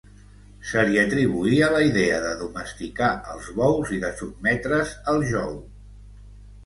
[0.69, 5.55] Se li atribuïa la idea de domesticar els bous i de sotmetre'ls al jou.